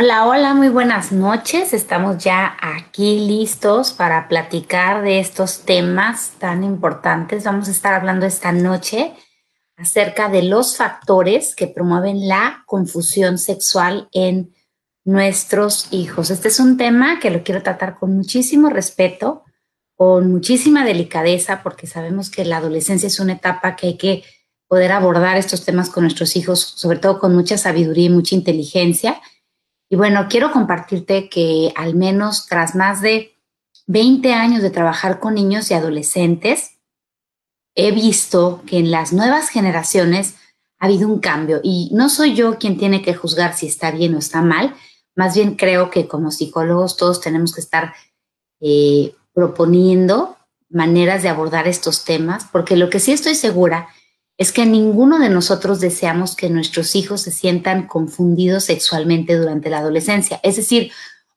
[0.00, 1.74] Hola, hola, muy buenas noches.
[1.74, 7.42] Estamos ya aquí listos para platicar de estos temas tan importantes.
[7.42, 9.12] Vamos a estar hablando esta noche
[9.76, 14.54] acerca de los factores que promueven la confusión sexual en
[15.04, 16.30] nuestros hijos.
[16.30, 19.42] Este es un tema que lo quiero tratar con muchísimo respeto,
[19.96, 24.22] con muchísima delicadeza, porque sabemos que la adolescencia es una etapa que hay que
[24.68, 29.20] poder abordar estos temas con nuestros hijos, sobre todo con mucha sabiduría y mucha inteligencia
[29.88, 33.34] y bueno, quiero compartirte que al menos tras más de
[33.86, 36.78] 20 años de trabajar con niños y adolescentes,
[37.74, 40.34] he visto que en las nuevas generaciones
[40.78, 41.60] ha habido un cambio.
[41.62, 44.74] Y no soy yo quien tiene que juzgar si está bien o está mal,
[45.16, 47.94] más bien creo que como psicólogos todos tenemos que estar
[48.60, 50.36] eh, proponiendo
[50.68, 53.88] maneras de abordar estos temas, porque lo que sí estoy segura
[54.38, 59.78] es que ninguno de nosotros deseamos que nuestros hijos se sientan confundidos sexualmente durante la
[59.78, 60.38] adolescencia.
[60.44, 60.92] Es decir,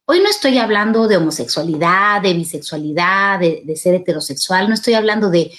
[0.05, 5.51] hoy no estoy hablando de homosexualidad, de bisexualidad, de, ser heterosexual, no estoy hablando de,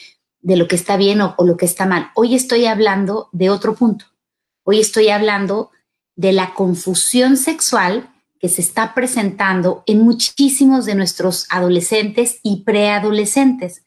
[0.42, 2.10] lo que está bien o, o lo que está mal.
[2.14, 4.04] Hoy estoy hablando de otro punto.
[4.62, 5.72] Hoy estoy hablando
[6.14, 13.82] de la confusión sexual que se está presentando en muchísimos de nuestros adolescentes y preadolescentes.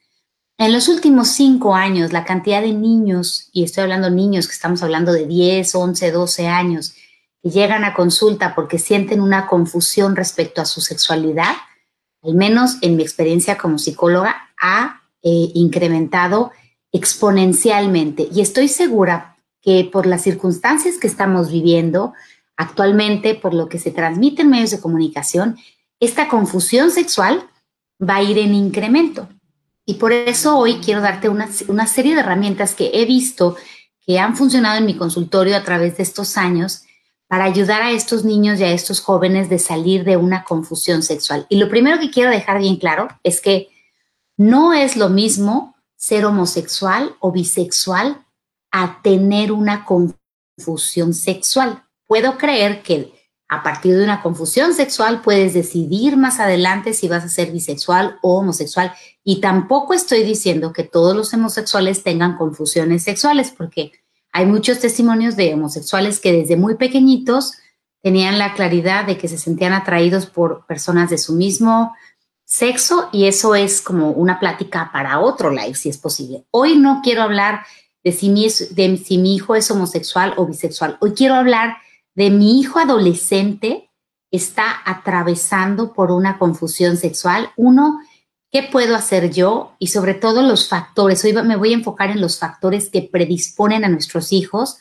[0.57, 4.81] En los últimos cinco años, la cantidad de niños, y estoy hablando niños que estamos
[4.81, 6.95] hablando de 10, 11, 12 años,
[7.43, 11.55] que llegan a consulta porque sienten una confusión respecto a su sexualidad,
[12.23, 16.53] al menos en mi experiencia como psicóloga, ha eh, incrementado
[16.93, 18.29] exponencialmente.
[18.31, 22.13] Y estoy segura que por las circunstancias que estamos viviendo
[22.55, 25.57] actualmente, por lo que se transmite en medios de comunicación,
[25.99, 27.45] esta confusión sexual
[28.01, 29.27] va a ir en incremento.
[29.85, 33.55] Y por eso hoy quiero darte una, serie de herramientas que he visto
[34.01, 36.83] que han funcionado en mi consultorio a través de estos años
[37.27, 41.45] para ayudar a estos niños y a estos jóvenes de salir de una confusión sexual.
[41.49, 43.69] Y lo primero que quiero dejar bien claro es que
[44.37, 48.25] no es lo mismo ser homosexual o bisexual
[48.71, 51.83] a tener una confusión sexual.
[52.05, 53.14] Puedo creer que
[53.47, 58.17] a partir de una confusión sexual puedes decidir más adelante si vas a ser bisexual
[58.21, 58.93] o homosexual.
[59.23, 63.91] Y tampoco estoy diciendo que todos los homosexuales tengan confusiones sexuales, porque
[64.31, 67.53] hay muchos testimonios de homosexuales que desde muy pequeñitos
[68.01, 71.93] tenían la claridad de que se sentían atraídos por personas de su mismo
[72.43, 76.45] sexo y eso es como una plática para otro live, si es posible.
[76.51, 77.65] Hoy no quiero hablar
[78.03, 80.97] de si mi, de si mi hijo es homosexual o bisexual.
[80.99, 81.77] Hoy quiero hablar
[82.15, 83.91] de mi hijo adolescente
[84.31, 87.51] está atravesando por una confusión sexual.
[87.55, 87.99] Uno,
[88.51, 89.75] ¿qué puedo hacer yo?
[89.79, 91.23] Y sobre todo los factores.
[91.23, 94.77] Hoy me voy a enfocar en los factores que predisponen a nuestros hijos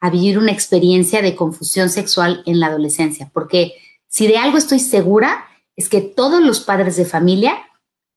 [0.00, 3.30] a vivir una experiencia de confusión sexual en la adolescencia.
[3.32, 3.74] Porque
[4.08, 5.44] si de algo estoy segura,
[5.76, 7.54] es que todos los padres de familia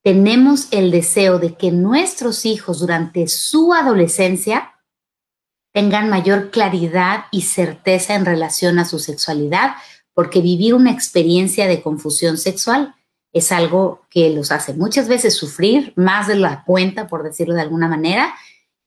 [0.04, 4.75] tenemos el deseo de que nuestros hijos durante su adolescencia
[5.76, 9.76] tengan mayor claridad y certeza en relación a su sexualidad,
[10.14, 12.96] porque vivir una experiencia de confusión sexual
[13.34, 17.62] es algo que los hace muchas veces sufrir más de la cuenta, por decirlo de
[17.62, 18.34] alguna manera,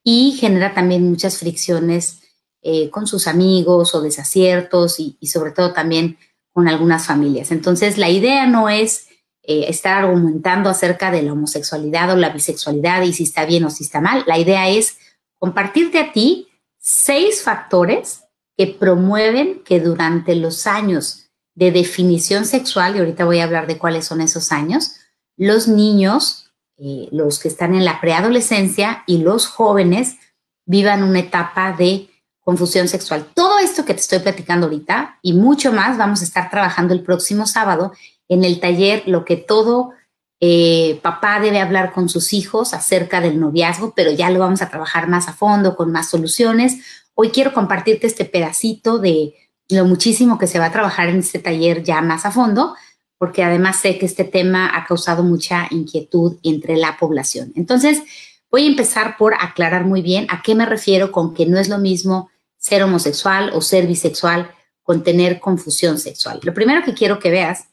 [0.03, 2.22] y genera también muchas fricciones
[2.62, 6.16] eh, con sus amigos o desaciertos y, sobre todo también
[6.55, 7.50] con algunas familias.
[7.50, 9.09] Entonces, la idea no es
[9.43, 13.70] eh, estar argumentando acerca de la homosexualidad o la bisexualidad y si está bien o
[13.70, 14.25] si está mal.
[14.26, 14.97] La idea es
[15.38, 16.47] compartirte a ti
[16.88, 18.25] seis factores
[18.56, 23.76] que promueven que durante los años de definición sexual, y ahorita voy a hablar de
[23.76, 24.94] cuáles son esos años,
[25.37, 30.16] los niños, eh, los que están en la preadolescencia y los jóvenes
[30.65, 32.09] vivan una etapa de
[32.41, 33.26] confusión sexual.
[33.34, 37.02] Todo esto que te estoy platicando ahorita y mucho más vamos a estar trabajando el
[37.02, 37.93] próximo sábado
[38.29, 39.93] en el taller Lo que todo
[40.40, 44.69] eh, papá debe hablar con sus hijos acerca del noviazgo, pero ya lo vamos a
[44.69, 46.79] trabajar más a fondo, con más soluciones.
[47.14, 49.35] Hoy quiero compartirte este pedacito de
[49.69, 52.75] lo muchísimo que se va a trabajar en este taller ya más a fondo,
[53.19, 57.52] porque además sé que este tema ha causado mucha inquietud entre la población.
[57.56, 58.02] Entonces,
[58.50, 61.69] voy a empezar por aclarar muy bien a qué me refiero con que no es
[61.69, 64.52] lo mismo ser homosexual o ser bisexual
[64.82, 66.41] con tener confusión sexual.
[66.43, 67.69] Lo primero que quiero que veas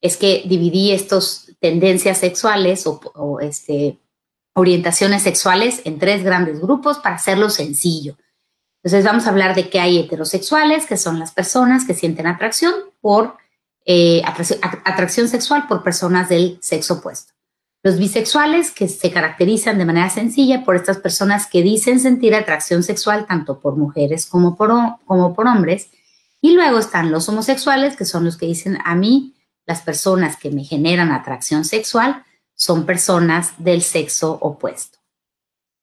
[0.00, 4.00] es que dividí estos tendencias sexuales o, este,
[4.52, 8.16] orientaciones sexuales en tres grandes grupos para hacerlo sencillo.
[8.82, 12.74] Entonces vamos a hablar de que hay heterosexuales, que son las personas que sienten atracción
[13.00, 13.36] por
[13.86, 17.32] eh, atracción, sexual por personas del sexo opuesto.
[17.84, 22.82] Los bisexuales, que se caracterizan de manera sencilla por estas personas que dicen sentir atracción
[22.82, 24.72] sexual tanto por mujeres como por,
[25.04, 25.90] como por hombres.
[26.40, 29.34] Y luego están los homosexuales, que son los que dicen a mí,
[29.66, 32.24] las personas que me generan atracción sexual
[32.54, 34.98] son personas del sexo opuesto.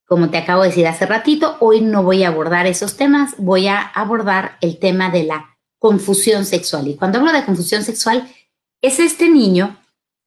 [0.05, 3.67] Como te acabo de decir hace ratito, hoy no voy a abordar esos temas, voy
[3.67, 6.87] a abordar el tema de la confusión sexual.
[6.87, 8.27] Y cuando hablo de confusión sexual,
[8.81, 9.77] es este niño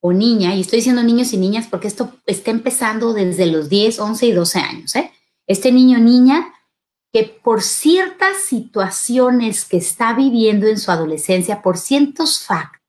[0.00, 3.98] o niña, y estoy diciendo niños y niñas porque esto está empezando desde los 10,
[4.00, 5.12] 11 y 12 años, ¿eh?
[5.46, 6.52] Este niño o niña
[7.12, 12.81] que por ciertas situaciones que está viviendo en su adolescencia, por ciertos factores,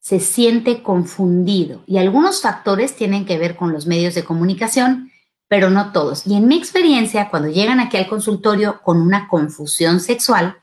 [0.00, 1.82] se siente confundido.
[1.86, 5.10] Y algunos factores tienen que ver con los medios de comunicación,
[5.48, 6.26] pero no todos.
[6.26, 10.58] Y en mi experiencia, cuando llegan aquí al consultorio con una confusión sexual,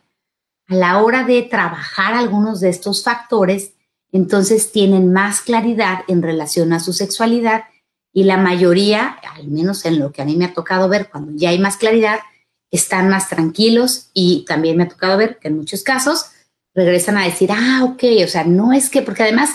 [0.67, 3.73] a la hora de trabajar algunos de estos factores,
[4.11, 7.63] entonces tienen más claridad en relación a su sexualidad
[8.13, 11.31] y la mayoría, al menos en lo que a mí me ha tocado ver, cuando
[11.35, 12.19] ya hay más claridad,
[12.69, 16.27] están más tranquilos y también me ha tocado ver que en muchos casos
[16.73, 19.51] regresan a decir, ah, ok, o sea, no es que, porque además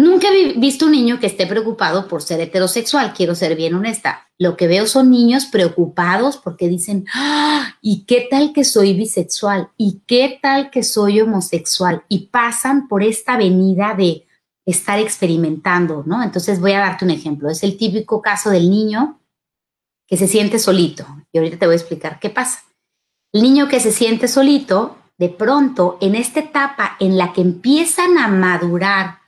[0.00, 4.30] Nunca he visto un niño que esté preocupado por ser heterosexual, quiero ser bien honesta.
[4.38, 7.74] Lo que veo son niños preocupados porque dicen, ¡Ah!
[7.82, 9.70] ¿y qué tal que soy bisexual?
[9.76, 12.04] ¿Y qué tal que soy homosexual?
[12.08, 14.26] Y pasan por esta avenida de
[14.64, 16.22] estar experimentando, ¿no?
[16.22, 17.50] Entonces voy a darte un ejemplo.
[17.50, 19.20] Es el típico caso del niño
[20.06, 21.04] que se siente solito.
[21.32, 22.62] Y ahorita te voy a explicar qué pasa.
[23.32, 28.16] El niño que se siente solito, de pronto, en esta etapa en la que empiezan
[28.16, 29.18] a madurar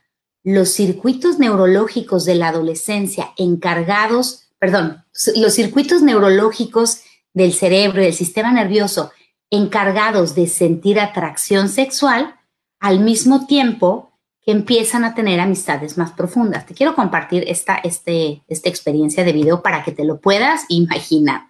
[0.43, 5.05] los circuitos neurológicos de la adolescencia encargados, perdón,
[5.35, 7.03] los circuitos neurológicos
[7.35, 9.11] del cerebro y del sistema nervioso
[9.51, 12.39] encargados de sentir atracción sexual,
[12.79, 16.65] al mismo tiempo que empiezan a tener amistades más profundas.
[16.65, 21.49] Te quiero compartir esta, este, esta experiencia de video para que te lo puedas imaginar.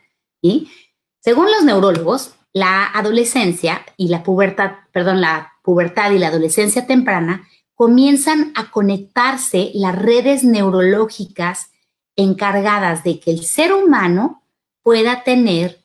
[1.22, 7.48] Según los neurólogos, la adolescencia y la pubertad, perdón, la pubertad y la adolescencia temprana
[7.74, 11.72] comienzan a conectarse las redes neurológicas
[12.16, 14.44] encargadas de que el ser humano
[14.84, 15.84] pueda tener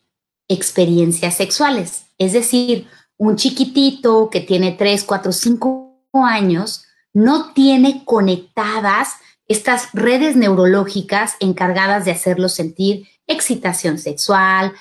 [0.48, 2.06] experiencias sexuales.
[2.18, 2.86] Es decir,
[3.16, 9.14] un chiquitito que tiene 3, 4, 5 años no tiene conectadas
[9.46, 14.72] estas redes neurológicas encargadas de hacerlo sentir excitación sexual,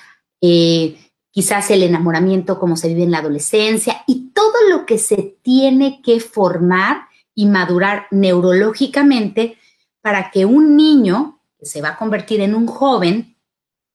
[0.42, 0.98] eh,
[1.38, 6.02] quizás el enamoramiento como se vive en la adolescencia y todo lo que se tiene
[6.02, 7.02] que formar
[7.32, 9.56] y madurar neurológicamente
[10.00, 13.36] para que un niño que se va a convertir en un joven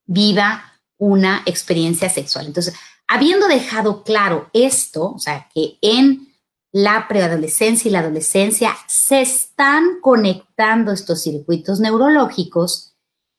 [0.05, 2.45] viva una experiencia sexual.
[2.45, 2.75] Entonces,
[3.09, 6.33] habiendo dejado claro esto, o sea, que en
[6.71, 12.92] la preadolescencia y la adolescencia se están conectando estos circuitos neurológicos,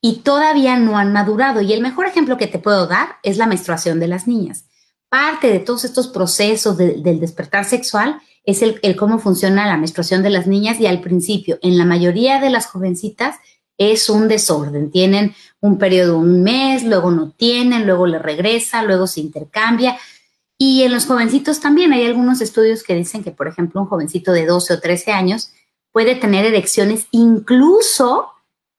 [0.06, 1.62] y todavía no han madurado.
[1.62, 4.67] Y el mejor ejemplo que te puedo dar es la menstruación de las niñas.
[5.09, 10.29] Parte de todos estos procesos del despertar sexual es el, cómo funciona la menstruación de
[10.29, 13.37] las niñas y al principio, en la mayoría de las jovencitas,
[13.79, 14.91] es un desorden.
[14.91, 19.97] Tienen un periodo, un mes, luego no tienen, luego le regresa, luego se intercambia.
[20.59, 24.33] Y en los jovencitos también hay algunos estudios que dicen que, por ejemplo, un jovencito
[24.33, 25.52] de 12 o 13 años
[25.93, 28.34] puede tener erecciones incluso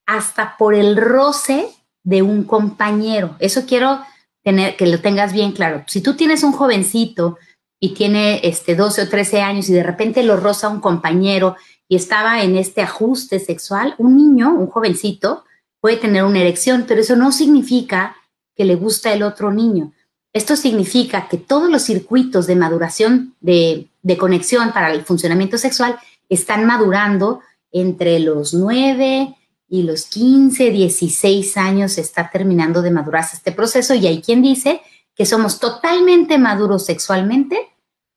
[0.05, 1.67] hasta por el roce
[2.03, 3.35] de un compañero.
[3.39, 4.01] Eso quiero
[4.43, 5.83] tener, que lo tengas bien claro.
[5.87, 7.37] Si tú tienes un jovencito
[7.79, 11.55] y tiene este 12 o 13 años y de repente lo roza un compañero
[11.87, 15.43] y estaba en este ajuste sexual, un niño, un jovencito,
[15.81, 18.15] puede tener una erección, pero eso no significa
[18.55, 19.91] que le gusta el otro niño.
[20.33, 25.97] Esto significa que todos los circuitos de maduración, de, de conexión para el funcionamiento sexual,
[26.29, 29.35] están madurando entre los 9,
[29.67, 34.81] y los 15, 16 años está terminando de madurarse este proceso y hay quien dice
[35.15, 37.69] que somos totalmente maduros sexualmente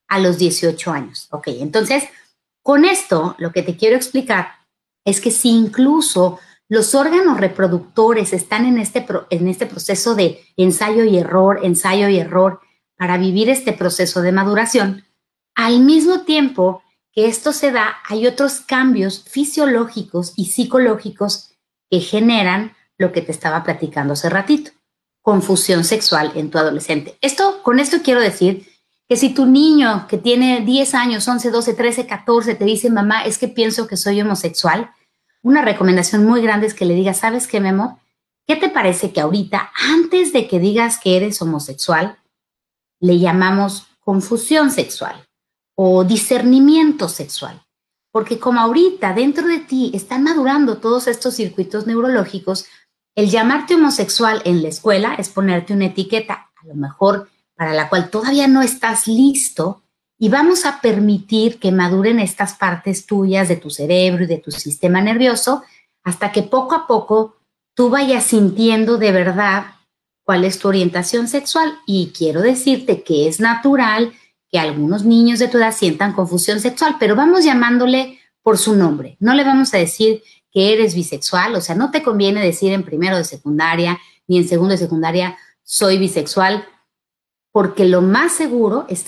[0.09, 1.29] a los 18 años.
[1.31, 2.05] Ok, entonces,
[2.63, 4.49] con esto lo que te quiero explicar
[5.05, 6.39] es que si incluso
[6.69, 12.19] los órganos reproductores están en este, en este proceso de ensayo y error, ensayo y
[12.19, 12.61] error
[12.97, 15.05] para vivir este proceso de maduración,
[15.55, 16.83] al mismo tiempo
[17.27, 21.55] esto se da, hay otros cambios fisiológicos y psicológicos
[21.91, 24.73] que generan lo que te estaba platicando hace ratito,
[25.23, 27.17] confusión sexual en tu adolescente.
[27.21, 28.67] Esto, con esto quiero decir
[29.09, 33.25] que si tu niño que tiene 10 años, 11, 12, 13, 14, te dice, mamá,
[33.25, 34.91] es que pienso que soy homosexual,
[35.43, 37.97] una recomendación muy grande es que le digas, ¿sabes qué, mi amor?
[38.47, 42.19] ¿Qué te parece que ahorita, antes de que digas que eres homosexual,
[43.01, 45.28] le llamamos confusión sexual?
[45.81, 47.63] O discernimiento sexual.
[48.11, 52.67] Porque como ahorita dentro de ti están madurando todos estos circuitos neurológicos,
[53.15, 56.51] el llamarte homosexual en la escuela es ponerte una etiqueta.
[56.57, 59.83] A lo mejor para la cual todavía no estás listo
[60.19, 64.51] y vamos a permitir que maduren estas partes tuyas de tu cerebro y de tu
[64.51, 65.63] sistema nervioso
[66.03, 67.37] hasta que poco a poco
[67.75, 69.67] tú vayas sintiendo de verdad
[70.25, 71.79] cuál es tu orientación sexual.
[71.87, 74.13] Y quiero decirte que es natural
[74.51, 79.17] que algunos niños de tu edad sientan confusión sexual, pero vamos llamándole por su nombre.
[79.21, 82.83] No le vamos a decir que eres bisexual, o sea, no te conviene decir en
[82.83, 86.65] primero de secundaria ni en segundo de secundaria soy bisexual,
[87.53, 89.05] porque lo más seguro es,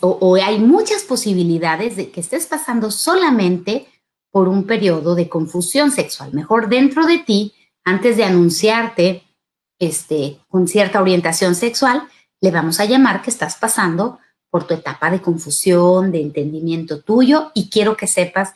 [0.00, 3.86] o, hay muchas posibilidades de que estés pasando solamente
[4.30, 6.32] por un periodo de confusión sexual.
[6.32, 9.24] Mejor dentro de ti, antes de anunciarte
[9.78, 12.06] este, con cierta orientación sexual,
[12.40, 14.18] le vamos a llamar que estás pasando
[14.50, 18.54] por tu etapa de confusión, de entendimiento tuyo y quiero que sepas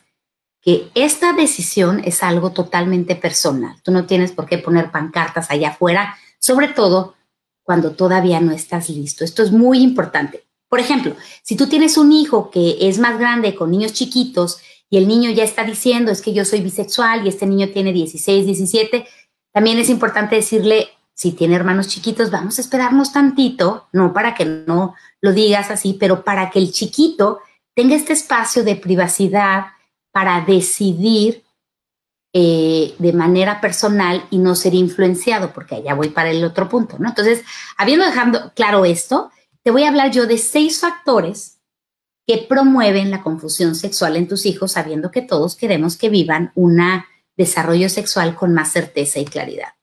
[0.61, 3.77] que esta decisión es algo totalmente personal.
[3.83, 7.15] Tú no tienes por qué poner pancartas allá afuera, sobre todo
[7.63, 9.25] cuando todavía no estás listo.
[9.25, 10.45] Esto es muy importante.
[10.69, 14.59] Por ejemplo, si tú tienes un hijo que es más grande con niños chiquitos
[14.91, 17.93] y el niño ya está diciendo es que yo soy bisexual y este niño tiene
[17.93, 19.07] 16, 17,
[19.53, 24.45] también es importante decirle, si tiene hermanos chiquitos, vamos a esperarnos tantito, no para que
[24.45, 27.39] no lo digas así, pero para que el chiquito
[27.75, 29.67] tenga este espacio de privacidad
[30.13, 31.45] para decidir
[32.33, 36.97] eh, de manera personal y no ser influenciado, porque allá voy para el otro punto,
[36.99, 37.09] ¿no?
[37.09, 37.45] Entonces,
[37.77, 39.31] habiendo dejado claro esto,
[39.63, 41.61] te voy a hablar yo de seis factores
[42.27, 46.81] que promueven la confusión sexual en tus hijos, sabiendo que todos queremos que vivan un
[47.37, 49.75] desarrollo sexual con más certeza y claridad.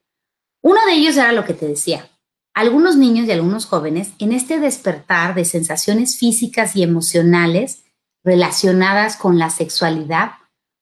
[0.61, 2.09] Uno de ellos era lo que te decía.
[2.53, 7.83] Algunos niños y algunos jóvenes, en este despertar de sensaciones físicas y emocionales
[8.23, 10.31] relacionadas con la sexualidad,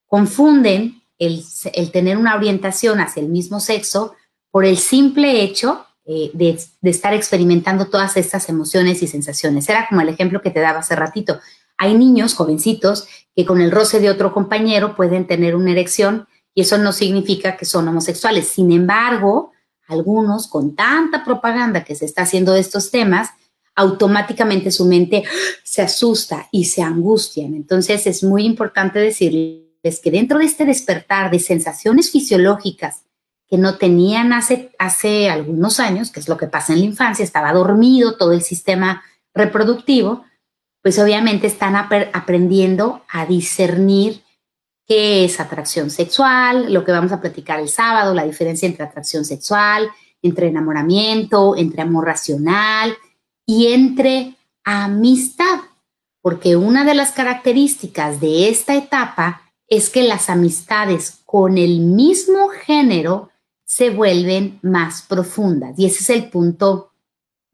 [0.08, 1.44] confunden el,
[1.92, 4.16] tener una orientación hacia el mismo sexo
[4.52, 9.70] por el simple hecho eh, de, de, estar experimentando todas estas emociones y sensaciones.
[9.70, 11.40] Era como el ejemplo que te daba hace ratito.
[11.78, 16.62] Hay niños, jovencitos, que con el roce de otro compañero pueden tener una erección y
[16.62, 18.48] eso no significa que son homosexuales.
[18.48, 19.52] Sin embargo,
[19.90, 23.30] algunos, con tanta propaganda que se está haciendo de estos temas,
[23.76, 25.24] automáticamente su mente
[25.64, 27.56] se asusta y se angustian.
[27.56, 33.04] Entonces es muy importante decirle es que dentro de este despertar de sensaciones fisiológicas
[33.48, 37.24] que no tenían hace, hace algunos años, que es lo que pasa en la infancia,
[37.24, 39.04] estaba dormido todo el sistema
[39.34, 40.26] reproductivo,
[40.82, 44.22] pues obviamente están aprendiendo a discernir
[44.90, 49.24] qué es atracción sexual, lo que vamos a platicar el sábado, la diferencia entre atracción
[49.24, 49.88] sexual,
[50.24, 52.98] entre enamoramiento, entre amor racional
[53.46, 55.60] y entre amistad,
[56.22, 62.50] porque una de las características de esta etapa es que las amistades con el mismo
[62.50, 63.30] género
[63.66, 65.78] se vuelven más profundas.
[65.78, 66.94] Y ese es el punto,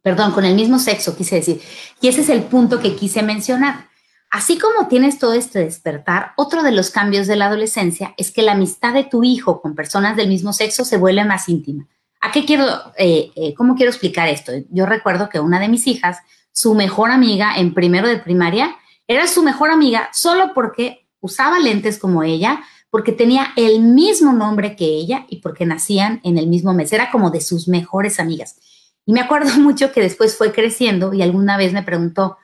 [0.02, 1.62] perdón, con el mismo sexo quise decir.
[2.00, 3.90] Y ese es el punto que quise mencionar.
[4.36, 8.42] Así como tienes todo este despertar, otro de los cambios de la adolescencia es que
[8.42, 11.88] la amistad de tu hijo con personas del mismo sexo se vuelve más íntima.
[12.20, 14.52] ¿A qué quiero, eh, eh, cómo quiero explicar esto?
[14.72, 16.18] Yo recuerdo que una de mis hijas,
[16.52, 18.76] su mejor amiga en primero de primaria,
[19.08, 24.76] era su mejor amiga solo porque usaba lentes como ella, porque tenía el mismo nombre
[24.76, 26.92] que ella y porque nacían en el mismo mes.
[26.92, 28.58] Era como de sus mejores amigas.
[29.06, 32.38] Y me acuerdo mucho que después fue creciendo y alguna vez me preguntó,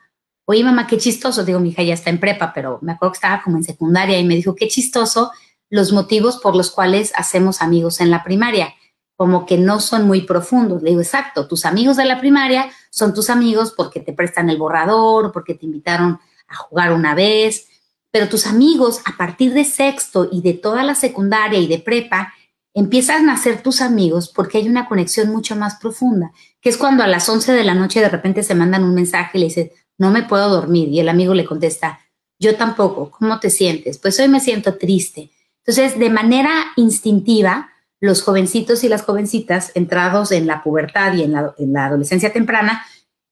[0.44, 1.44] oye mamá, qué chistoso.
[1.44, 4.18] Digo, mi hija ya está en prepa, pero me acuerdo que estaba como en secundaria
[4.18, 5.32] y me dijo, qué chistoso
[5.70, 8.74] los motivos por los cuales hacemos amigos en la primaria,
[9.16, 10.82] como que no son muy profundos.
[10.82, 14.58] Le digo, exacto, tus amigos de la primaria son tus amigos porque te prestan el
[14.58, 17.68] borrador, porque te invitaron a jugar una vez,
[18.10, 22.34] pero tus amigos a partir de sexto y de toda la secundaria y de prepa
[22.74, 27.02] empiezan a ser tus amigos porque hay una conexión mucho más profunda, que es cuando
[27.02, 29.72] a las 11 de la noche de repente se mandan un mensaje y le dicen,
[29.98, 32.00] no me puedo dormir, y el amigo le contesta,
[32.38, 33.98] yo tampoco, ¿cómo te sientes?
[33.98, 35.30] Pues hoy me siento triste.
[35.64, 37.70] Entonces, de manera instintiva,
[38.00, 42.32] los jovencitos y las jovencitas entrados en la pubertad y en la, en la adolescencia
[42.32, 42.84] temprana,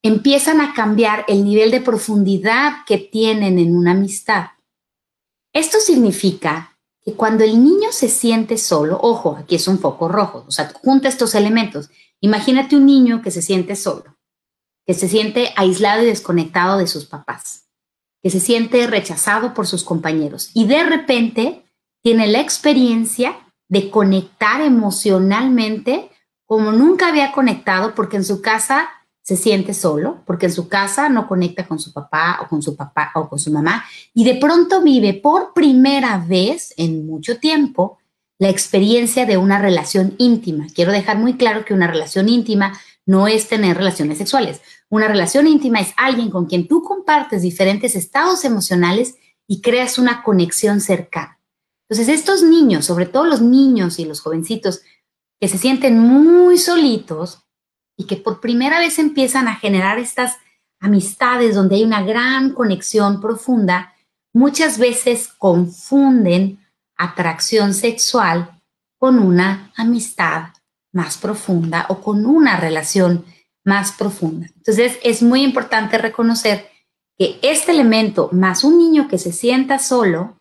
[0.02, 4.46] empiezan a cambiar el nivel de profundidad que tienen en una amistad.
[5.52, 10.44] Esto significa que cuando el niño se siente solo, ojo, aquí es un foco rojo,
[10.46, 11.90] o sea, junta estos elementos.
[12.20, 14.16] Imagínate un niño que se siente solo,
[14.90, 17.68] que se siente aislado y desconectado de sus papás,
[18.24, 21.64] que se siente rechazado por sus compañeros y de repente
[22.02, 23.36] tiene la experiencia
[23.68, 26.10] de conectar emocionalmente
[26.44, 28.88] como nunca había conectado porque en su casa
[29.22, 32.74] se siente solo porque en su casa no conecta con su papá o con su
[32.74, 37.98] papá o con su mamá y de pronto vive por primera vez en mucho tiempo
[38.40, 40.66] la experiencia de una relación íntima.
[40.74, 42.72] Quiero dejar muy claro que una relación íntima
[43.10, 44.60] no es tener relaciones sexuales.
[44.88, 49.16] Una relación íntima es alguien con quien tú compartes diferentes estados emocionales
[49.48, 51.40] y creas una conexión cercana.
[51.88, 54.82] Entonces, estos niños, sobre todo los niños y los jovencitos
[55.40, 57.42] que se sienten muy solitos
[57.96, 60.36] y que por primera vez empiezan a generar estas
[60.78, 63.92] amistades donde hay una gran conexión profunda,
[64.32, 66.64] muchas veces confunden
[66.96, 68.62] atracción sexual
[68.98, 70.50] con una amistad
[70.92, 73.24] más profunda o con una relación
[73.64, 74.48] más profunda.
[74.56, 76.68] Entonces es muy importante reconocer
[77.18, 80.38] que este elemento, más un niño que se sienta solo,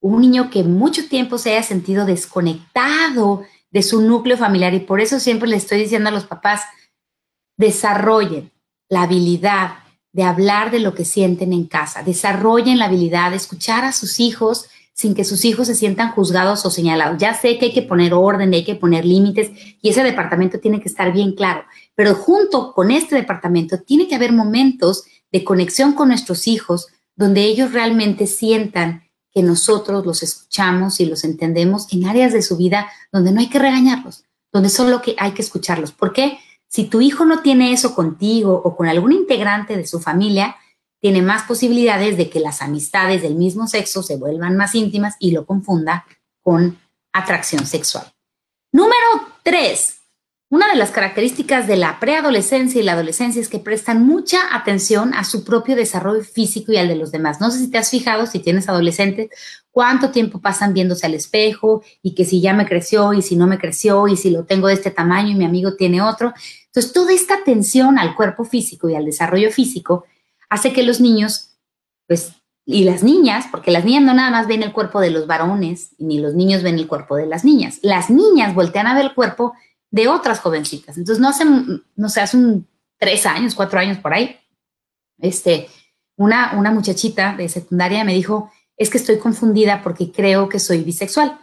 [0.00, 5.00] un niño que mucho tiempo se haya sentido desconectado de su núcleo familiar, y por
[5.00, 6.62] eso siempre le estoy diciendo a los papás,
[7.56, 8.52] desarrollen
[8.88, 9.78] la habilidad
[10.12, 14.18] de hablar de lo que sienten en casa, desarrollen la habilidad de escuchar a sus
[14.18, 14.66] hijos
[14.96, 17.18] sin que sus hijos se sientan juzgados o señalados.
[17.18, 19.50] Ya sé que hay que poner orden, hay que poner límites
[19.82, 24.14] y ese departamento tiene que estar bien claro, pero junto con este departamento tiene que
[24.14, 30.98] haber momentos de conexión con nuestros hijos donde ellos realmente sientan que nosotros los escuchamos
[30.98, 35.02] y los entendemos en áreas de su vida donde no hay que regañarlos, donde solo
[35.18, 35.92] hay que escucharlos.
[35.92, 36.38] ¿Por qué?
[36.68, 40.56] Si tu hijo no tiene eso contigo o con algún integrante de su familia,
[41.00, 45.30] tiene más posibilidades de que las amistades del mismo sexo se vuelvan más íntimas y
[45.30, 46.06] lo confunda
[46.42, 46.78] con
[47.12, 48.12] atracción sexual.
[48.72, 48.96] Número
[49.42, 49.96] tres,
[50.48, 55.12] una de las características de la preadolescencia y la adolescencia es que prestan mucha atención
[55.14, 57.40] a su propio desarrollo físico y al de los demás.
[57.40, 59.30] No sé si te has fijado, si tienes adolescentes,
[59.72, 63.48] cuánto tiempo pasan viéndose al espejo y que si ya me creció y si no
[63.48, 66.32] me creció y si lo tengo de este tamaño y mi amigo tiene otro.
[66.66, 70.04] Entonces, toda esta atención al cuerpo físico y al desarrollo físico
[70.48, 71.58] hace que los niños,
[72.06, 72.32] pues,
[72.64, 75.90] y las niñas, porque las niñas no nada más ven el cuerpo de los varones,
[75.98, 77.78] ni los niños ven el cuerpo de las niñas.
[77.82, 79.54] Las niñas voltean a ver el cuerpo
[79.90, 80.98] de otras jovencitas.
[80.98, 81.44] Entonces, no hace,
[81.94, 82.66] no sé, hace un
[82.98, 84.36] tres años, cuatro años por ahí,
[85.18, 85.68] este,
[86.16, 90.82] una, una muchachita de secundaria me dijo, es que estoy confundida porque creo que soy
[90.82, 91.38] bisexual.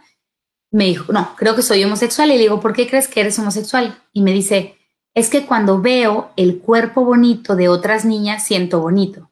[0.70, 2.30] Me dijo, no, creo que soy homosexual.
[2.30, 4.02] Y le digo, ¿por qué crees que eres homosexual?
[4.12, 4.76] Y me dice,
[5.14, 9.30] es que cuando veo el cuerpo bonito de otras niñas, siento bonito.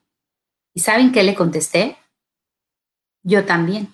[0.73, 1.97] ¿Y saben qué le contesté?
[3.21, 3.93] Yo también.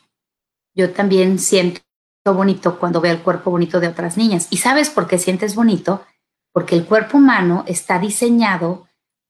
[0.76, 1.82] Yo también siento
[2.26, 4.48] bonito cuando veo el cuerpo bonito de otras niñas.
[4.52, 6.06] ¿Y sabes por qué sientes bonito?
[6.54, 8.88] Porque el cuerpo humano está diseñado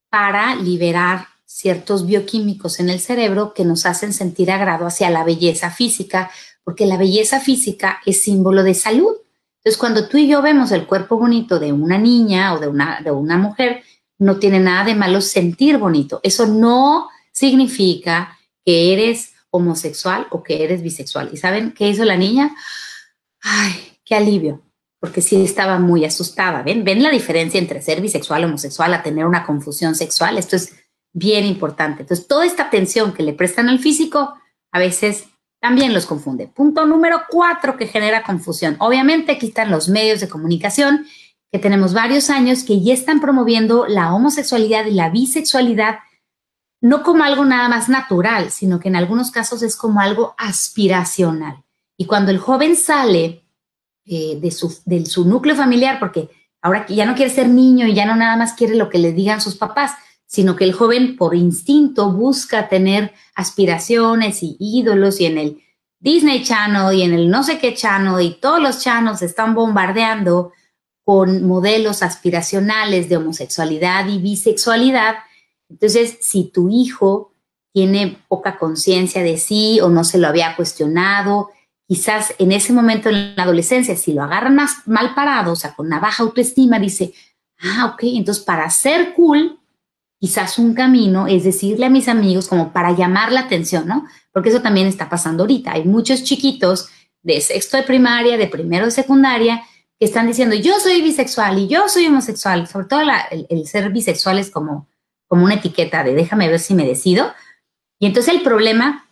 [0.10, 5.72] para liberar ciertos bioquímicos en el cerebro que nos hacen sentir agrado hacia la belleza
[5.72, 6.30] física,
[6.64, 9.16] porque la belleza física es símbolo de salud.
[9.60, 13.02] Entonces, cuando tú y yo vemos el cuerpo bonito de una niña o de una,
[13.02, 13.84] de una mujer,
[14.18, 16.20] no tiene nada de malo sentir bonito.
[16.24, 21.30] Eso no significa que eres homosexual o que eres bisexual.
[21.34, 22.56] ¿Y saben qué hizo la niña?
[23.42, 24.62] Ay, qué alivio,
[25.00, 26.64] porque sí estaba muy asustada.
[26.64, 26.84] ¿Ven?
[26.84, 30.38] ¿Ven la diferencia entre ser bisexual homosexual a tener una confusión sexual?
[30.38, 30.74] Esto es
[31.12, 32.04] bien importante.
[32.04, 34.36] Entonces, toda esta atención que le prestan al físico
[34.72, 35.26] a veces
[35.60, 36.48] también los confunde.
[36.48, 38.76] Punto número cuatro que genera confusión.
[38.80, 41.06] Obviamente aquí están los medios de comunicación,
[41.52, 46.00] que tenemos varios años que ya están promoviendo la homosexualidad y la bisexualidad,
[46.82, 51.64] no como algo nada más natural, sino que en algunos casos es como algo aspiracional.
[51.98, 53.44] Y cuando el joven sale
[54.06, 56.30] eh, de, su, de su núcleo familiar, porque
[56.62, 59.12] ahora ya no quiere ser niño y ya no nada más quiere lo que le
[59.12, 59.94] digan sus papás,
[60.30, 65.64] sino que el joven por instinto busca tener aspiraciones y ídolos y en el
[66.00, 70.54] Disney Channel y en el no sé qué channel y todos los channels están bombardeando
[71.04, 75.16] con modelos aspiracionales de homosexualidad y bisexualidad.
[75.68, 77.34] Entonces, si tu hijo
[77.74, 81.50] tiene poca conciencia de sí o no se lo había cuestionado,
[81.88, 85.88] quizás en ese momento en la adolescencia, si lo agarran mal parado, o sea, con
[85.88, 87.16] una baja autoestima, dice,
[87.62, 89.59] ah, ok, entonces para ser cool
[90.20, 94.06] quizás un camino es decirle a mis amigos como para llamar la atención, ¿no?
[94.32, 95.72] Porque eso también está pasando ahorita.
[95.72, 96.90] Hay muchos chiquitos
[97.24, 99.64] de sexto de primaria, de primero de secundaria,
[99.98, 102.68] que están diciendo, yo soy bisexual y yo soy homosexual.
[102.68, 103.02] Sobre todo
[103.32, 104.88] el, ser bisexual es como,
[105.28, 107.34] como una etiqueta de déjame ver si me decido.
[108.00, 109.06] Y entonces el problema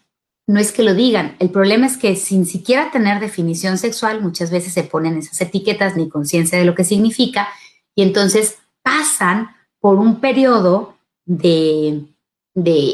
[0.45, 4.49] no es que lo digan, el problema es que sin siquiera tener definición sexual, muchas
[4.49, 7.49] veces se ponen esas etiquetas ni conciencia de lo que significa
[7.95, 9.49] y entonces pasan
[9.81, 10.96] por un periodo
[11.27, 12.05] de,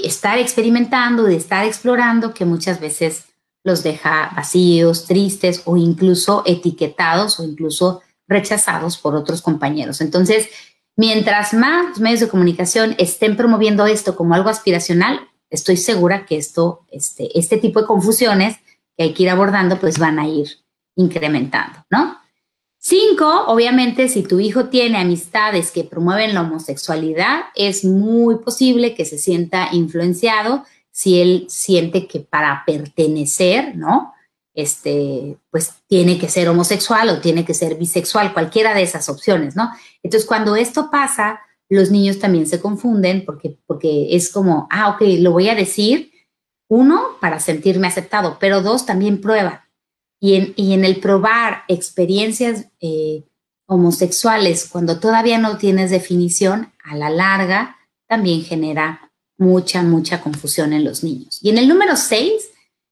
[0.03, 3.25] estar experimentando, de estar explorando, que muchas veces
[3.63, 10.01] los deja vacíos, tristes o incluso etiquetados o incluso rechazados por otros compañeros.
[10.01, 10.49] Entonces,
[10.97, 16.85] mientras más medios de comunicación estén promoviendo esto como algo aspiracional, estoy segura que esto,
[16.91, 18.57] este, este tipo de confusiones
[18.97, 20.49] que hay que ir abordando, pues van a ir
[20.95, 22.22] incrementando, ¿no?
[22.85, 29.05] Cinco, obviamente, si tu hijo tiene amistades que promueven la homosexualidad, es muy posible que
[29.05, 34.13] se sienta influenciado si él siente que para pertenecer, ¿no?
[34.53, 39.55] Este, pues tiene que ser homosexual o tiene que ser bisexual, cualquiera de esas opciones,
[39.55, 39.71] ¿no?
[40.03, 45.03] Entonces, cuando esto pasa, los niños también se confunden porque, porque es como, ah, ok,
[45.19, 46.11] lo voy a decir,
[46.67, 49.69] uno, para sentirme aceptado, pero dos, también prueba.
[50.23, 50.35] Y
[50.73, 53.25] en, el probar experiencias eh,
[53.65, 57.75] homosexuales cuando todavía no tienes definición, a la larga
[58.07, 61.39] también genera mucha, mucha confusión en los niños.
[61.41, 62.51] Y en el número seis,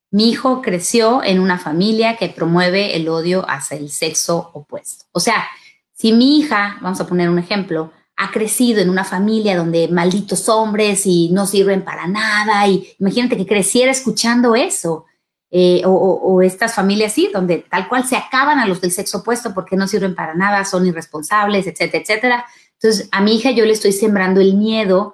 [0.10, 5.06] mi hijo creció en una familia que promueve el odio hacia el sexo opuesto.
[5.14, 5.46] O sea,
[5.94, 10.50] si mi hija, vamos a poner un ejemplo, ha crecido en una familia donde malditos
[10.50, 15.06] hombres y no sirven para nada, y imagínate que creciera escuchando eso,
[15.54, 19.54] eh, o, estas familias sí, donde tal cual se acaban a los del sexo opuesto
[19.54, 22.46] porque no sirven para nada, son irresponsables, etcétera, etcétera.
[22.82, 25.14] Entonces, a mi hija yo le estoy sembrando el miedo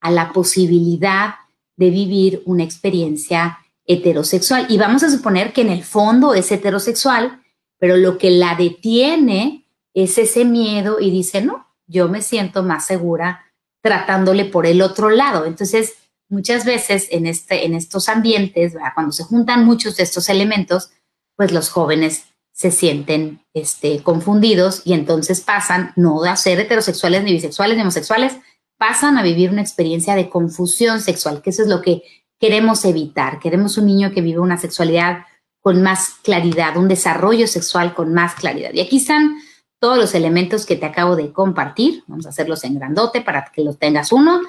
[0.00, 1.34] a la posibilidad
[1.76, 4.66] de vivir una experiencia heterosexual.
[4.70, 7.42] Y vamos a suponer que en el fondo es heterosexual,
[7.78, 12.86] pero lo que la detiene es ese miedo y dice, no, yo me siento más
[12.86, 13.44] segura
[13.82, 15.44] tratándole por el otro lado.
[15.44, 15.94] Entonces,
[16.34, 20.90] muchas veces en, este, en estos ambientes, cuando se juntan muchos de estos elementos,
[21.36, 27.32] pues los jóvenes se sienten este, confundidos y entonces pasan no a ser heterosexuales ni
[27.32, 28.34] bisexuales ni homosexuales,
[28.78, 32.02] pasan a vivir una experiencia de confusión sexual, que eso es lo que
[32.38, 33.38] queremos evitar.
[33.38, 35.24] Queremos un niño que vive una sexualidad
[35.60, 38.70] con más claridad, un desarrollo sexual con más claridad.
[38.74, 39.36] Y aquí están
[39.80, 42.04] todos los elementos que te acabo de compartir.
[42.06, 44.40] Vamos a hacerlos en grandote para que los tengas uno.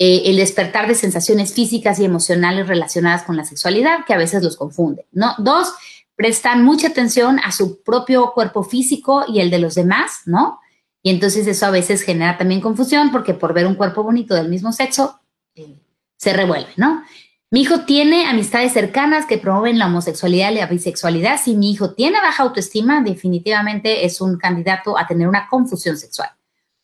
[0.00, 4.44] Eh, el despertar de sensaciones físicas y emocionales relacionadas con la sexualidad, que a veces
[4.44, 5.06] los confunde.
[5.10, 5.34] ¿no?
[5.38, 5.74] Dos,
[6.14, 10.60] prestan mucha atención a su propio cuerpo físico y el de los demás, ¿no?
[11.02, 14.48] Y entonces eso a veces genera también confusión porque por ver un cuerpo bonito del
[14.48, 15.20] mismo sexo
[15.54, 15.78] eh,
[16.16, 17.02] se revuelve, ¿no?
[17.50, 21.40] Mi hijo tiene amistades cercanas que promueven la homosexualidad y la bisexualidad.
[21.42, 26.30] Si mi hijo tiene baja autoestima, definitivamente es un candidato a tener una confusión sexual.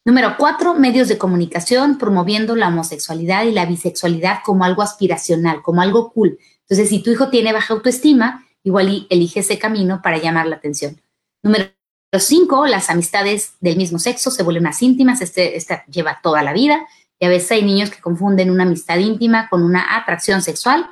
[0.06, 5.80] Número cuatro, medios de comunicación promoviendo la homosexualidad y la bisexualidad como algo aspiracional, como
[5.80, 6.38] algo cool.
[6.60, 11.00] Entonces, si tu hijo tiene baja autoestima, igual elige ese camino para llamar la atención.
[11.42, 11.70] Número
[12.18, 15.22] cinco, las amistades del mismo sexo se vuelven más íntimas.
[15.22, 16.86] Este, este lleva toda la vida.
[17.18, 20.90] Y a veces hay niños que confunden una amistad íntima con una atracción sexual.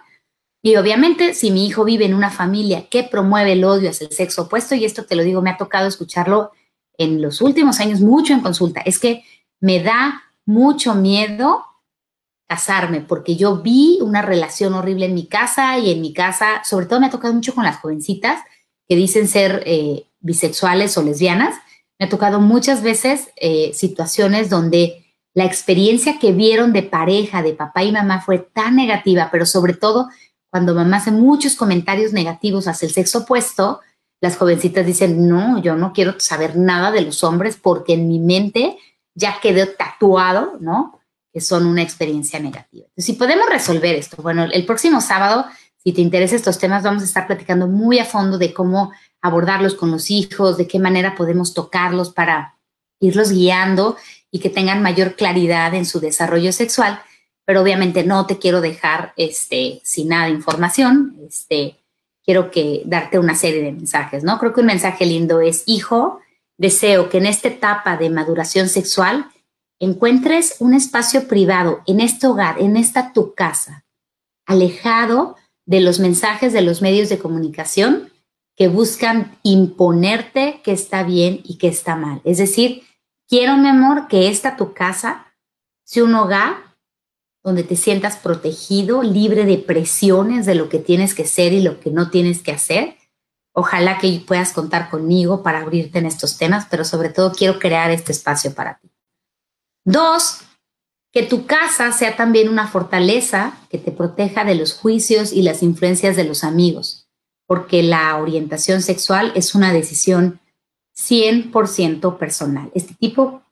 [0.62, 4.12] Y obviamente, si mi hijo vive en una familia que promueve el odio hacia el
[4.12, 6.53] sexo opuesto, y esto te lo digo, me ha tocado escucharlo
[6.98, 9.24] en los últimos años mucho en consulta, es que
[9.61, 11.64] me da mucho miedo
[12.48, 16.87] casarme porque yo vi una relación horrible en mi casa y en mi casa, sobre
[16.87, 18.42] todo me ha tocado mucho con las jovencitas
[18.87, 21.55] que dicen ser eh, bisexuales o lesbianas.
[21.98, 25.02] Me ha tocado muchas veces eh, situaciones donde
[25.35, 29.72] la experiencia que vieron de pareja, de papá y mamá fue tan negativa, pero sobre
[29.72, 30.09] todo
[30.50, 33.81] cuando mamá hace muchos comentarios negativos hacia el sexo opuesto,
[34.22, 38.20] las jovencitas dicen, no, yo no quiero saber nada de los hombres porque en mi
[38.20, 38.78] mente
[39.14, 41.00] ya quedó tatuado, ¿no?
[41.32, 42.87] Que son una experiencia negativa.
[42.87, 47.02] Entonces, si podemos resolver esto, bueno, el próximo sábado, si te interesan estos temas, vamos
[47.02, 51.16] a estar platicando muy a fondo de cómo abordarlos con los hijos, de qué manera
[51.16, 52.56] podemos tocarlos para
[53.00, 53.96] irlos guiando
[54.30, 57.02] y que tengan mayor claridad en su desarrollo sexual,
[57.44, 61.16] pero obviamente no te quiero dejar este, sin nada de información.
[61.28, 61.82] Este,
[62.24, 64.38] quiero que darte una serie de mensajes, ¿no?
[64.38, 66.20] Creo que un mensaje lindo es, hijo,
[66.58, 69.30] deseo que en esta etapa de maduración sexual
[69.80, 73.85] encuentres un espacio privado en este hogar, en esta tu casa,
[74.46, 78.12] alejado de los mensajes de los medios de comunicación
[78.56, 82.20] que buscan imponerte que está bien y que está mal.
[82.24, 82.82] Es decir,
[83.28, 85.26] quiero, mi amor, que esta tu casa
[85.85, 86.71] sea un hogar
[87.42, 91.81] donde te sientas protegido, libre de presiones de lo que tienes que ser y lo
[91.81, 92.96] que no tienes que hacer.
[93.52, 97.90] Ojalá que puedas contar conmigo para abrirte en estos temas, pero sobre todo quiero crear
[97.90, 98.90] este espacio para ti.
[99.85, 100.40] Dos,
[101.12, 105.62] que tu casa sea también una fortaleza que te proteja de los juicios y las
[105.62, 107.09] influencias de los amigos,
[107.46, 110.40] porque la orientación sexual es una decisión
[110.96, 112.70] 100% personal.
[112.74, 113.42] Este tipo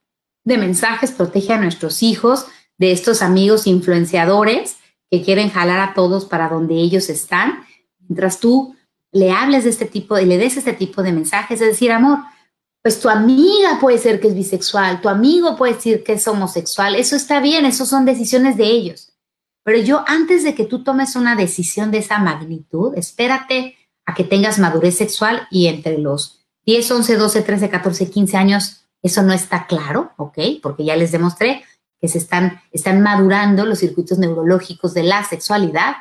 [0.44, 2.46] de mensajes protege a nuestros hijos
[2.80, 4.78] de estos amigos influenciadores
[5.10, 7.62] que quieren jalar a todos para donde ellos están,
[8.08, 8.74] mientras tú
[9.12, 12.20] le hables de este tipo y le des este tipo de mensajes, es decir, amor,
[12.82, 16.94] pues tu amiga puede ser que es bisexual, tu amigo puede decir que es homosexual,
[16.94, 19.12] eso está bien, eso son decisiones de ellos.
[19.62, 24.24] Pero yo antes de que tú tomes una decisión de esa magnitud, espérate a que
[24.24, 29.34] tengas madurez sexual y entre los 10, 11, 12, 13, 14, 15 años, eso no
[29.34, 30.38] está claro, ¿ok?
[30.62, 31.62] Porque ya les demostré
[32.00, 35.96] que se están, están madurando los circuitos neurológicos de la sexualidad.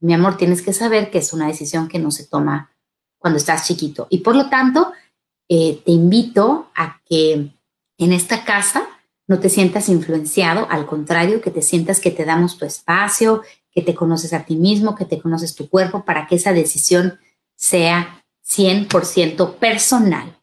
[0.00, 2.70] Mi amor, tienes que saber que es una decisión que no se toma
[3.18, 4.06] cuando estás chiquito.
[4.10, 4.92] Y por lo tanto,
[5.48, 7.50] eh, te invito a que
[7.98, 8.86] en esta casa
[9.26, 13.82] no te sientas influenciado, al contrario, que te sientas que te damos tu espacio, que
[13.82, 17.18] te conoces a ti mismo, que te conoces tu cuerpo, para que esa decisión
[17.56, 20.38] sea 100% personal.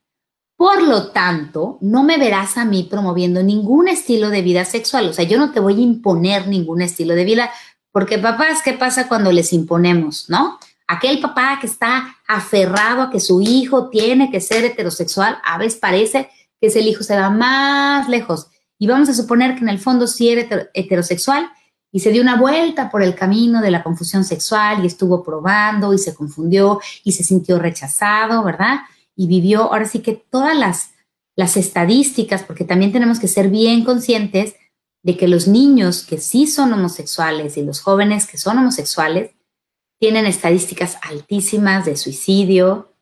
[0.61, 5.09] Por lo tanto, no me verás a mí promoviendo ningún estilo de vida sexual.
[5.09, 7.49] O sea, yo no te voy a imponer ningún estilo de vida,
[7.91, 10.59] porque papás, ¿qué pasa cuando les imponemos, no?
[10.87, 15.79] Aquel papá que está aferrado a que su hijo tiene que ser heterosexual, a veces
[15.79, 18.51] parece que ese hijo se va más lejos.
[18.77, 21.49] Y vamos a suponer que en el fondo sí era heterosexual
[21.91, 25.91] y se dio una vuelta por el camino de la confusión sexual y estuvo probando
[25.91, 28.81] y se confundió y se sintió rechazado, ¿verdad?
[29.21, 30.95] Y vivió ahora sí que todas las,
[31.35, 34.55] las estadísticas, porque también tenemos que ser bien conscientes
[35.03, 39.29] de que los niños que sí son homosexuales y los jóvenes que son homosexuales
[39.99, 42.93] tienen estadísticas altísimas de suicidio,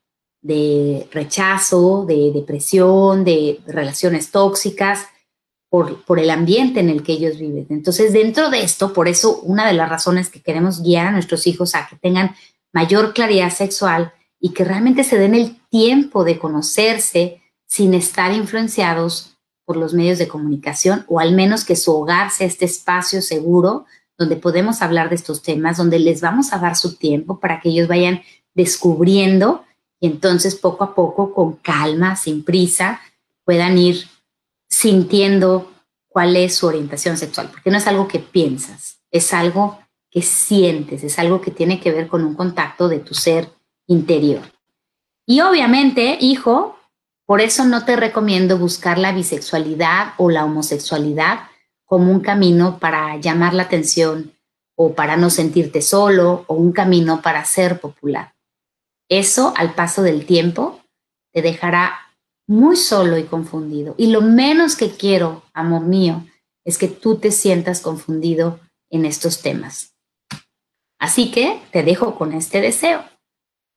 [0.42, 5.08] de rechazo, de depresión, de relaciones tóxicas
[5.70, 7.66] por, el ambiente en el que ellos viven.
[7.70, 11.48] Entonces, dentro de esto, por eso una de las razones que queremos guiar a nuestros
[11.48, 12.36] hijos a que tengan
[12.74, 19.38] mayor claridad sexual y que realmente se den el tiempo de conocerse sin estar influenciados
[19.66, 23.86] por los medios de comunicación o al menos que su hogar sea este espacio seguro
[24.18, 27.70] donde podemos hablar de estos temas, donde les vamos a dar su tiempo para que
[27.70, 28.22] ellos vayan
[28.54, 29.64] descubriendo
[30.00, 33.02] y entonces poco a poco, con calma, sin prisa,
[33.46, 34.08] puedan ir
[34.68, 35.72] sintiendo
[36.08, 41.04] cuál es su orientación sexual, porque no es algo que piensas, es algo que sientes,
[41.04, 43.50] es algo que tiene que ver con un contacto de tu ser
[43.90, 44.42] interior.
[45.26, 46.78] Y obviamente, hijo,
[47.26, 51.50] por eso no te recomiendo buscar la bisexualidad o la homosexualidad
[51.86, 54.32] como un camino para llamar la atención
[54.76, 58.34] o para no sentirte solo o un camino para ser popular.
[59.10, 60.80] Eso al paso del tiempo
[61.34, 61.96] te dejará
[62.48, 63.96] muy solo y confundido.
[63.98, 66.26] Y lo menos que quiero, amor mío,
[66.64, 69.96] es que tú te sientas confundido en estos temas.
[71.00, 73.04] Así que te dejo con este deseo.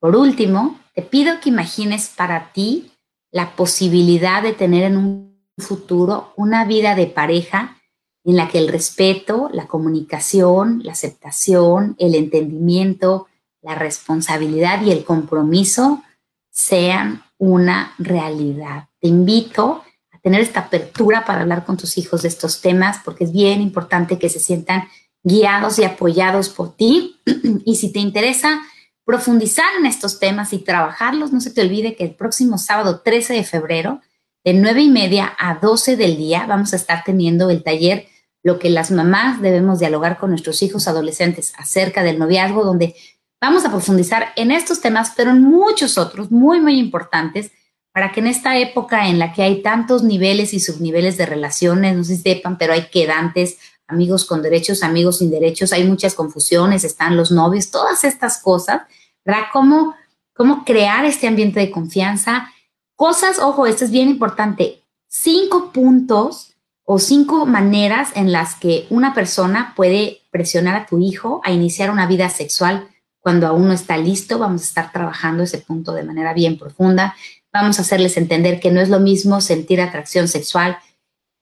[0.02, 2.90] Por último, te pido que imagines para ti
[3.30, 7.76] la posibilidad de tener en un futuro una vida de pareja
[8.24, 13.28] en la que el respeto, la comunicación, la aceptación, el entendimiento,
[13.60, 16.02] la responsabilidad y el compromiso
[16.50, 18.88] sean una realidad.
[18.98, 23.22] Te invito a tener esta apertura para hablar con tus hijos de estos temas porque
[23.22, 24.82] es bien importante que se sientan
[25.22, 27.20] guiados y apoyados por ti.
[27.64, 28.62] y si te interesa
[29.04, 33.34] profundizar en estos temas y trabajarlos, no se te olvide que el próximo sábado 13
[33.34, 34.00] de febrero,
[34.44, 38.06] de 9 y media a 12 del día, vamos a estar teniendo el taller
[38.44, 42.96] Lo que las mamás debemos dialogar con nuestros hijos adolescentes acerca del noviazgo, donde
[43.42, 47.50] Vamos a profundizar en estos temas, pero en muchos otros muy, muy importantes,
[47.92, 51.96] para que en esta época en la que hay tantos niveles y subniveles de relaciones,
[51.96, 53.58] no si sepan, pero hay quedantes,
[53.92, 58.82] amigos con derechos, amigos sin derechos, hay muchas confusiones, están los novios, todas estas cosas,
[59.24, 59.42] ¿verdad?
[59.52, 59.94] ¿Cómo,
[60.34, 62.50] cómo crear este ambiente de confianza?
[62.96, 69.14] Cosas, ojo, esto es bien importante, cinco puntos o cinco maneras en las que una
[69.14, 72.88] persona puede presionar a tu hijo a iniciar una vida sexual
[73.22, 77.14] cuando aún no está listo, vamos a estar trabajando ese punto de manera bien profunda.
[77.52, 80.76] Vamos a hacerles entender que no es lo mismo sentir atracción sexual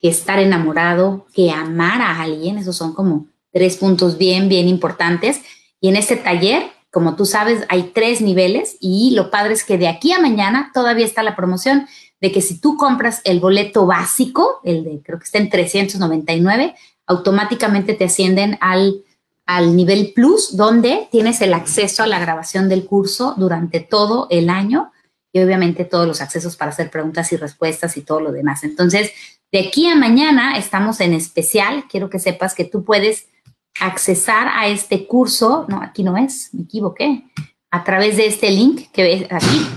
[0.01, 2.57] que estar enamorado, que amar a alguien.
[2.57, 5.41] Esos son como tres puntos bien, bien importantes.
[5.79, 9.77] Y en este taller, como tú sabes, hay tres niveles y lo padre es que
[9.77, 11.87] de aquí a mañana todavía está la promoción
[12.19, 16.75] de que si tú compras el boleto básico, el de creo que está en 399,
[17.07, 19.03] automáticamente te ascienden al
[19.45, 24.49] al nivel plus, donde tienes el acceso a la grabación del curso durante todo el
[24.49, 24.93] año
[25.33, 28.63] y obviamente todos los accesos para hacer preguntas y respuestas y todo lo demás.
[28.63, 29.11] Entonces,
[29.51, 31.85] de aquí a mañana estamos en especial.
[31.89, 33.27] Quiero que sepas que tú puedes
[33.79, 35.65] accesar a este curso.
[35.67, 37.25] No, aquí no es, me equivoqué.
[37.69, 39.67] A través de este link que ves aquí,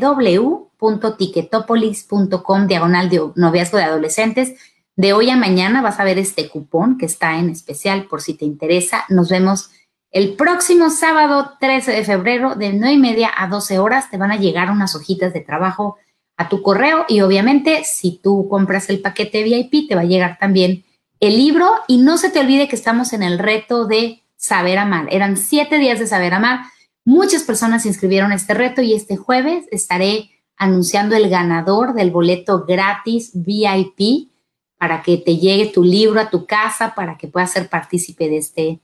[0.00, 4.54] www.ticketopolis.com diagonal de noviazgo de adolescentes
[5.00, 8.34] de hoy a mañana vas a ver este cupón que está en especial por si
[8.34, 9.06] te interesa.
[9.08, 9.70] Nos vemos
[10.10, 14.10] el próximo sábado 13 de febrero de 9 y media a 12 horas.
[14.10, 15.96] Te van a llegar unas hojitas de trabajo
[16.40, 20.38] a tu correo y obviamente si tú compras el paquete VIP te va a llegar
[20.38, 20.84] también
[21.20, 25.06] el libro y no se te olvide que estamos en el reto de saber amar.
[25.10, 26.60] Eran siete días de saber amar.
[27.04, 32.10] Muchas personas se inscribieron a este reto y este jueves estaré anunciando el ganador del
[32.10, 34.30] boleto gratis VIP
[34.78, 38.38] para que te llegue tu libro a tu casa, para que puedas ser partícipe de
[38.38, 38.80] este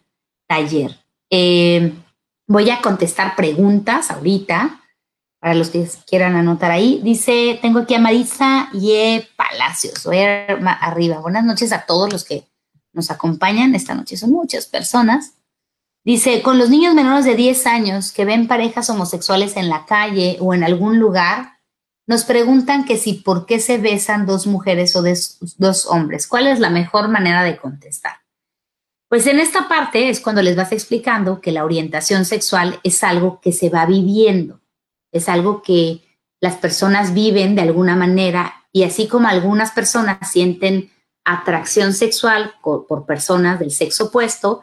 [0.46, 0.94] taller.
[1.30, 1.90] Eh,
[2.46, 4.82] voy a contestar preguntas ahorita
[5.40, 7.00] para los que quieran anotar ahí.
[7.02, 11.18] Dice, tengo aquí a Marisa Ye Palacios, voy arriba.
[11.18, 12.48] Buenas noches a todos los que
[12.92, 13.74] nos acompañan.
[13.74, 15.34] Esta noche son muchas personas.
[16.04, 20.38] Dice, con los niños menores de 10 años que ven parejas homosexuales en la calle
[20.40, 21.56] o en algún lugar,
[22.06, 26.28] nos preguntan que si por qué se besan dos mujeres o dos hombres.
[26.28, 28.18] ¿Cuál es la mejor manera de contestar?
[29.08, 33.40] Pues en esta parte es cuando les vas explicando que la orientación sexual es algo
[33.40, 34.60] que se va viviendo,
[35.16, 36.02] es algo que
[36.40, 40.90] las personas viven de alguna manera y así como algunas personas sienten
[41.24, 44.62] atracción sexual por, personas del sexo opuesto,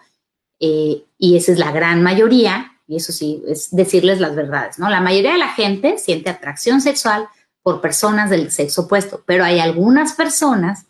[0.59, 4.89] eh, y esa es la gran mayoría, y eso sí, es decirles las verdades, ¿no?
[4.89, 7.27] La mayoría de la gente siente atracción sexual
[7.63, 10.85] por personas del sexo opuesto, pero hay algunas personas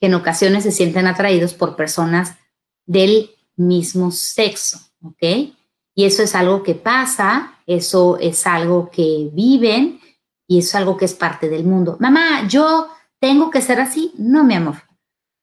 [0.00, 2.36] que en ocasiones se sienten atraídos por personas
[2.86, 5.52] del mismo sexo, ¿ok?
[5.98, 9.98] Y eso es algo que pasa, eso es algo que viven
[10.46, 11.96] y eso es algo que es parte del mundo.
[11.98, 12.86] Mamá, yo
[13.18, 14.12] tengo que ser así.
[14.16, 14.76] No, mi amor.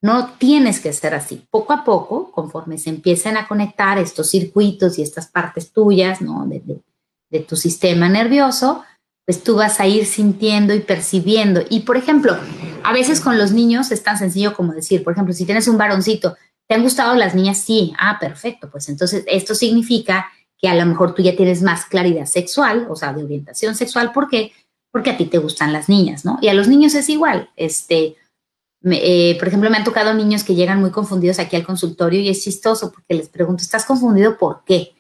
[0.02, 1.46] No tienes que ser así.
[1.52, 6.46] Poco a poco, conforme se empiecen a conectar estos circuitos y estas partes tuyas, ¿no?
[6.46, 6.64] De,
[7.30, 8.86] de, tu sistema nervioso,
[9.26, 11.64] pues tú vas a ir sintiendo y percibiendo.
[11.70, 12.38] Y por ejemplo,
[12.82, 15.78] a veces con los niños es tan sencillo como decir, por ejemplo, si tienes un
[15.78, 17.58] varoncito, ¿te han gustado las niñas?
[17.58, 17.92] Sí.
[18.00, 18.70] Ah, perfecto.
[18.72, 20.28] Pues entonces esto significa
[20.68, 24.12] a lo mejor tú ya tienes más claridad sexual, o sea, de orientación sexual.
[24.12, 24.52] ¿Por qué?
[24.92, 26.38] Porque a ti te gustan las niñas, ¿no?
[26.42, 27.50] Y a los niños es igual.
[27.56, 28.16] Este,
[28.84, 32.30] eh, por ejemplo, me han tocado niños que llegan muy confundidos aquí al consultorio y
[32.30, 34.94] es chistoso porque les pregunto, ¿estás confundido por qué?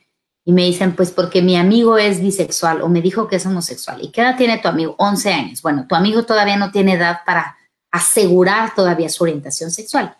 [0.43, 3.99] Y me dicen, pues porque mi amigo es bisexual o me dijo que es homosexual.
[4.03, 4.95] ¿Y qué edad tiene tu amigo?
[4.99, 5.61] 11 años.
[5.61, 7.57] Bueno, tu amigo todavía no tiene edad para
[7.91, 10.15] asegurar todavía su orientación sexual.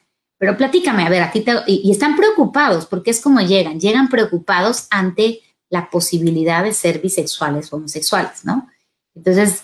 [0.46, 4.86] Pero platícame, a ver, aquí te, y, están preocupados porque es como llegan, llegan preocupados
[4.92, 8.70] ante la posibilidad de ser bisexuales o homosexuales, ¿no?
[9.16, 9.64] Entonces,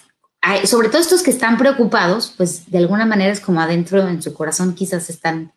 [0.64, 4.34] sobre todo estos que están preocupados, pues de alguna manera es como adentro en su
[4.34, 5.54] corazón quizás están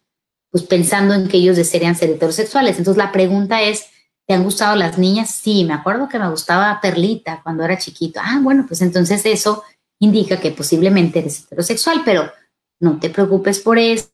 [0.51, 2.77] pues pensando en que ellos desearían ser heterosexuales.
[2.77, 3.87] Entonces la pregunta es,
[4.27, 5.31] ¿te han gustado las niñas?
[5.31, 8.21] Sí, me acuerdo que me gustaba Perlita cuando era chiquito.
[8.23, 9.65] Ah, bueno, pues entonces eso
[10.01, 12.31] indica que posiblemente eres heterosexual, pero
[12.79, 14.11] no te preocupes por eso,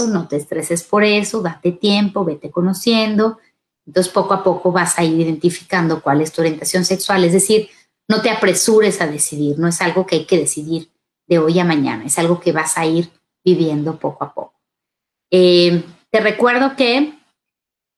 [0.00, 3.38] no te estreses por eso, date tiempo, vete conociendo.
[3.86, 7.24] Entonces poco a poco vas a ir identificando cuál es tu orientación sexual.
[7.24, 7.68] Es decir,
[8.08, 10.90] no te apresures a decidir, no es algo que hay que decidir
[11.26, 13.10] de hoy a mañana, es algo que vas a ir
[13.44, 14.54] viviendo poco a poco.
[15.30, 17.14] Eh, te recuerdo que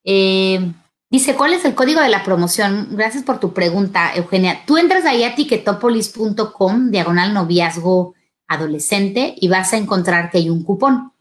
[0.04, 0.72] eh,
[1.10, 2.88] dice, ¿cuál es el código de la promoción?
[2.92, 4.64] Gracias por tu pregunta, Eugenia.
[4.66, 8.14] Tú entras ahí a ticketopolis.com, diagonal noviazgo
[8.46, 11.13] adolescente, y vas a encontrar que hay un cupón.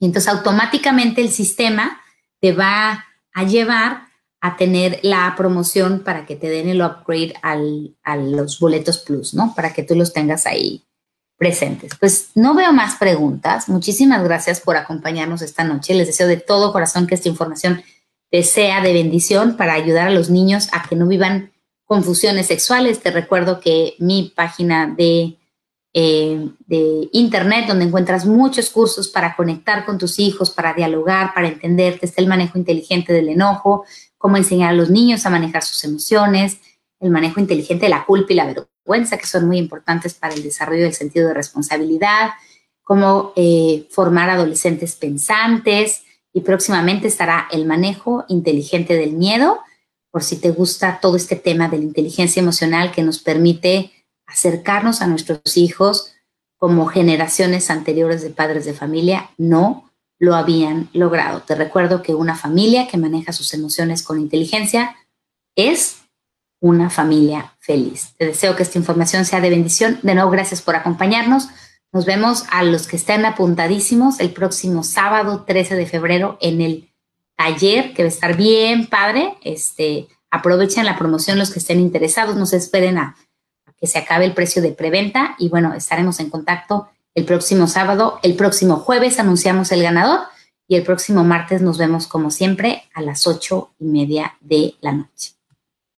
[0.00, 2.00] Y entonces automáticamente el sistema
[2.40, 4.08] te va a llevar
[4.40, 9.54] a tener la promoción para que te den el upgrade a los boletos plus, ¿no?
[9.54, 10.82] Para que tú los tengas ahí
[11.36, 11.92] presentes.
[11.98, 13.68] Pues no veo más preguntas.
[13.68, 15.94] Muchísimas gracias por acompañarnos esta noche.
[15.94, 17.82] Les deseo de todo corazón que esta información
[18.30, 21.52] te sea de bendición para ayudar a los niños a que no vivan
[21.84, 23.00] confusiones sexuales.
[23.00, 25.39] Te recuerdo que mi página de,
[25.92, 31.48] eh, de internet, donde encuentras muchos cursos para conectar con tus hijos, para dialogar, para
[31.48, 33.84] entenderte, está el manejo inteligente del enojo,
[34.16, 36.58] cómo enseñar a los niños a manejar sus emociones,
[37.00, 40.42] el manejo inteligente de la culpa y la vergüenza, que son muy importantes para el
[40.42, 42.30] desarrollo del sentido de responsabilidad,
[42.82, 49.58] cómo eh, formar adolescentes pensantes y próximamente estará el manejo inteligente del miedo,
[50.12, 53.90] por si te gusta todo este tema de la inteligencia emocional que nos permite
[54.30, 56.14] acercarnos a nuestros hijos
[56.56, 61.40] como generaciones anteriores de padres de familia no lo habían logrado.
[61.40, 64.96] Te recuerdo que una familia que maneja sus emociones con inteligencia
[65.56, 65.96] es
[66.60, 68.14] una familia feliz.
[68.18, 69.98] Te deseo que esta información sea de bendición.
[70.02, 71.48] De nuevo, gracias por acompañarnos.
[71.92, 76.90] Nos vemos a los que estén apuntadísimos el próximo sábado 13 de febrero en el
[77.36, 79.38] taller, que va a estar bien padre.
[79.42, 83.16] Este, aprovechen la promoción los que estén interesados, no se esperen a
[83.80, 88.20] que se acabe el precio de preventa y bueno, estaremos en contacto el próximo sábado.
[88.22, 90.20] El próximo jueves anunciamos el ganador
[90.68, 94.92] y el próximo martes nos vemos como siempre a las ocho y media de la
[94.92, 95.39] noche.